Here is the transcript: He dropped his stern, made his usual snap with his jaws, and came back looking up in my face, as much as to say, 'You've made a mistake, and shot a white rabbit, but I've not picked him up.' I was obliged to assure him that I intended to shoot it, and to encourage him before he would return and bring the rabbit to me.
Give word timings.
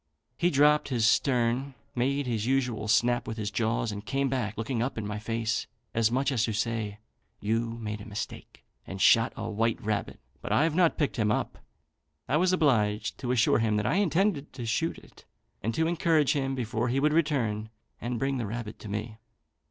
He 0.35 0.49
dropped 0.49 0.89
his 0.89 1.05
stern, 1.05 1.75
made 1.93 2.25
his 2.25 2.47
usual 2.47 2.87
snap 2.87 3.27
with 3.27 3.37
his 3.37 3.51
jaws, 3.51 3.91
and 3.91 4.03
came 4.03 4.29
back 4.29 4.57
looking 4.57 4.81
up 4.81 4.97
in 4.97 5.05
my 5.05 5.19
face, 5.19 5.67
as 5.93 6.09
much 6.09 6.31
as 6.31 6.43
to 6.45 6.53
say, 6.53 6.97
'You've 7.39 7.79
made 7.79 8.01
a 8.01 8.05
mistake, 8.07 8.63
and 8.87 8.99
shot 8.99 9.31
a 9.35 9.47
white 9.47 9.79
rabbit, 9.79 10.19
but 10.41 10.51
I've 10.51 10.73
not 10.73 10.97
picked 10.97 11.17
him 11.17 11.29
up.' 11.31 11.59
I 12.27 12.37
was 12.37 12.51
obliged 12.51 13.19
to 13.19 13.31
assure 13.31 13.59
him 13.59 13.75
that 13.75 13.85
I 13.85 13.97
intended 13.97 14.51
to 14.53 14.65
shoot 14.65 14.97
it, 14.97 15.25
and 15.61 15.71
to 15.75 15.85
encourage 15.85 16.33
him 16.33 16.55
before 16.55 16.87
he 16.89 16.99
would 16.99 17.13
return 17.13 17.69
and 18.01 18.17
bring 18.17 18.39
the 18.39 18.47
rabbit 18.47 18.79
to 18.79 18.89
me. 18.89 19.19